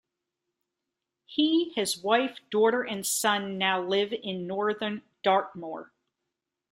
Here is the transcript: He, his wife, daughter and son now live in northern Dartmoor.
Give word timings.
He, 1.27 1.73
his 1.75 1.95
wife, 1.95 2.39
daughter 2.49 2.81
and 2.81 3.05
son 3.05 3.59
now 3.59 3.79
live 3.83 4.11
in 4.11 4.47
northern 4.47 5.03
Dartmoor. 5.21 5.91